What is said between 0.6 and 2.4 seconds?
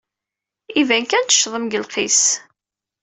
Iban kan teccḍem deg lqis.